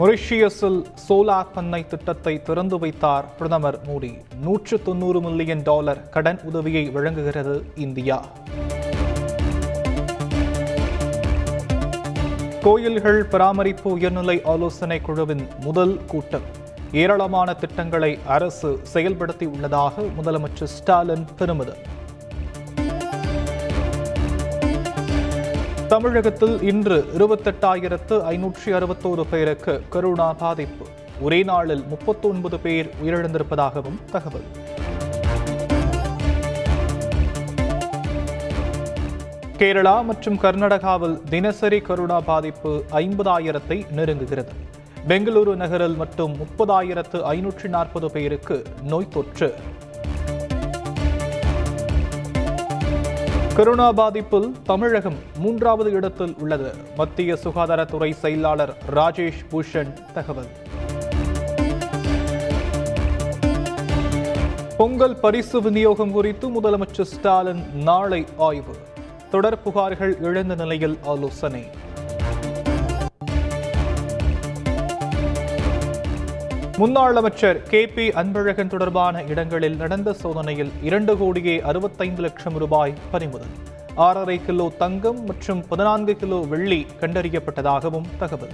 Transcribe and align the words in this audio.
மொரிஷியஸில் 0.00 0.84
solar 1.08 1.52
பண்ணை 1.54 1.86
திட்டத்தை 1.86 2.42
திறந்து 2.42 2.78
வைத்தார் 2.78 3.34
பிரதமர் 3.34 3.78
மோடி. 3.86 4.10
நூற்று 4.40 4.82
தொண்ணூறு 4.82 5.20
மில்லியன் 5.20 5.62
டாலர் 5.62 6.08
கடன் 6.08 6.40
உதவியை 6.44 6.90
வழங்குகிறது 6.90 7.64
இந்தியா. 7.76 8.24
கோயில்கள் 12.60 13.24
பராமரிப்பு 13.24 13.90
உயர்நிலை 13.90 14.42
ஆலோசனை 14.44 15.00
குழுவின் 15.00 15.46
முதல் 15.60 16.04
கூட்டம். 16.06 16.46
ஏராளமான 16.92 17.54
திட்டங்களை 17.54 18.18
அரசு 18.26 18.80
செயல்படுத்தி 18.94 19.46
உள்ளதாக 19.46 20.02
முதலமைச்சர் 20.02 20.74
ஸ்டாலின் 20.78 21.26
பெருமிதம். 21.36 21.98
தமிழகத்தில் 25.90 26.62
இன்று 26.62 26.96
இருபத்தெட்டாயிரத்து 27.18 28.16
ஐநூற்றி 28.32 28.66
அறுபத்தோரு 28.66 29.24
பேருக்கு 29.30 29.82
கரோனா 29.92 30.36
பாதிப்பு. 30.38 30.86
ஒரே 31.20 31.42
நாளில் 31.42 31.82
முப்பத்தொன்பது 31.84 32.58
பேர் 32.60 32.90
உயிரிழந்திருப்பதாகவும் 33.02 33.98
தகவல். 34.12 34.46
கேரளா 39.58 40.04
மற்றும் 40.04 40.38
கர்நாடகாவில் 40.42 41.22
தினசரி 41.28 41.80
கரோனா 41.88 42.20
பாதிப்பு 42.24 42.84
ஐம்பதாயிரத்தை 42.90 43.78
நெருங்குகிறது. 43.96 44.54
பெங்களூரு 45.08 45.54
நகரில் 45.54 45.96
மட்டும் 45.96 46.36
முப்பதாயிரத்து 46.36 47.20
ஐநூற்றி 47.34 47.68
நாற்பது 47.68 48.10
பேருக்கு 48.10 48.62
நோய் 48.82 49.08
தொற்று. 49.08 49.54
கொரோனா 53.60 53.92
பாதிப்பில் 53.92 54.52
தமிழகம் 54.62 55.14
மூன்றாவது 55.38 55.90
இடத்தில் 55.90 56.34
உள்ளது. 56.38 56.74
மத்திய 56.96 57.34
சுகாதாரத்துறை 57.34 58.12
செயலாளர் 58.12 58.76
ராஜேஷ் 58.94 59.44
பூஷன் 59.50 60.12
தகவல். 60.12 60.46
பொங்கல் 64.76 65.16
பரிசு 65.16 65.62
விநியோகம் 65.62 66.10
குறித்து 66.10 66.60
முதலமைச்சர் 66.60 67.02
ஸ்டாலின் 67.02 67.64
நாளை 67.74 68.24
ஆய்வு. 68.36 68.74
தொடர் 69.30 69.58
புகார்கள் 69.64 70.22
இழந்த 70.22 70.54
நிலையில் 70.54 70.98
ஆலோசனை. 71.04 71.64
முன்னாள் 76.80 77.16
அமைச்சர் 77.16 77.62
கே 77.62 77.86
பி 77.86 78.08
அன்பழகன் 78.08 78.66
தொடர்பான 78.66 79.22
இடங்களில் 79.22 79.76
நடந்த 79.76 80.12
சோதனையில் 80.12 80.70
இரண்டு 80.82 81.16
கோடியே 81.16 81.60
அறுபத்தைந்து 81.60 82.20
லட்சம் 82.20 82.56
ரூபாய் 82.56 82.94
பறிமுதல். 83.10 83.50
ஆறரை 83.94 84.44
கிலோ 84.44 84.72
தங்கம் 84.78 85.24
மற்றும் 85.24 85.66
பதினான்கு 85.68 86.16
கிலோ 86.16 86.36
வெள்ளி 86.36 86.86
கண்டறியப்பட்டதாகவும் 87.00 88.08
தகவல். 88.18 88.48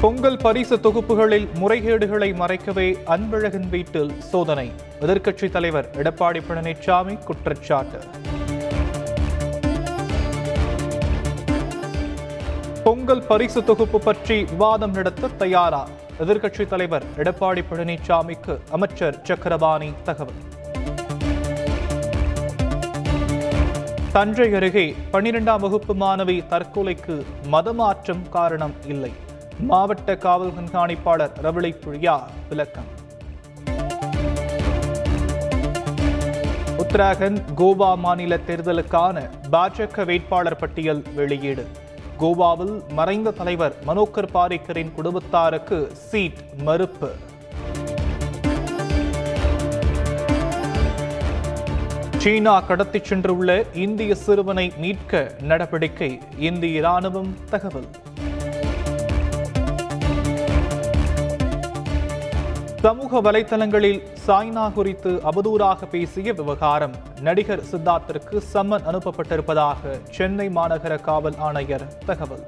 பொங்கல் 0.00 0.36
பரிசு 0.36 0.80
தொகுப்புகளில் 0.80 1.48
முறைகேடுகளை 1.54 2.32
மறைக்கவே 2.34 2.96
அன்பழகன் 3.06 3.68
வீட்டில் 3.68 4.20
சோதனை. 4.20 4.72
எதிர்க்கட்சித் 5.00 5.50
தலைவர் 5.50 5.90
எடப்பாடி 5.94 6.42
பழனிசாமி 6.48 7.24
குற்றச்சாட்டு. 7.24 7.98
பொங்கல் 12.88 13.22
பரிசு 13.22 13.64
தொகுப்பு 13.64 14.00
பற்றி 14.00 14.44
விவாதம் 14.44 14.92
நடத்த 14.92 15.28
தயாரா? 15.28 15.88
எதிர்க்கட்சித் 16.18 16.68
தலைவர் 16.68 17.02
எடப்பாடி 17.16 17.62
பழனிசாமிக்கு 17.70 18.58
அமைச்சர் 18.70 19.20
சக்கரபாணி 19.22 19.92
தகவல். 20.04 20.38
தஞ்சை 24.12 24.54
அருகே 24.54 24.94
பன்னிரெண்டாம் 25.12 25.58
வகுப்பு 25.58 25.94
மாணவி 25.94 26.44
தற்கொலைக்கு 26.48 27.24
மதமாற்றம் 27.52 28.28
காரணம் 28.28 28.74
இல்லை. 28.86 29.12
மாவட்ட 29.58 30.16
காவல் 30.16 30.52
கண்காணிப்பாளர் 30.52 31.30
ரவிளை 31.42 31.72
புழியா 31.84 32.22
விளக்கம். 32.48 32.88
உத்தராகண்ட் 36.78 37.42
கோவா 37.56 37.96
மாநில 37.96 38.38
தேர்தலுக்கான 38.46 39.30
பாஜக 39.52 40.04
வேட்பாளர் 40.04 40.56
பட்டியல் 40.56 41.02
வெளியீடு. 41.14 41.66
கோவாவில் 42.18 42.92
மறைந்த 42.92 43.30
தலைவர் 43.30 43.74
மனோகர் 43.86 44.28
பாரிக்கரின் 44.34 44.92
குடும்பத்தாருக்கு 44.94 45.78
சீட் 45.92 46.40
மறுப்பு. 46.56 47.10
சீனா 52.16 52.60
கடத்திச் 52.60 53.12
சென்றுள்ள 53.12 53.76
இந்திய 53.76 54.14
சிறுவனை 54.14 54.72
மீட்க 54.78 55.34
நடவடிக்கை 55.42 56.18
இந்திய 56.38 56.80
ராணுவம் 56.80 57.32
தகவல். 57.50 57.88
சமூக 62.82 63.20
வலைதளங்களில் 63.20 64.02
சாய்னா 64.26 64.72
குறித்து 64.72 65.20
அவதூறாக 65.22 65.86
பேசிய 65.90 66.32
விவகாரம். 66.32 66.94
நடிகர் 67.20 67.62
சித்தார்த்திற்கு 67.72 68.42
சம்மன் 68.52 68.86
அனுப்பப்பட்டிருப்பதாக 68.90 69.98
சென்னை 70.10 70.48
மாநகர 70.48 71.00
காவல் 71.00 71.34
ஆணையர் 71.38 71.86
தகவல். 72.06 72.44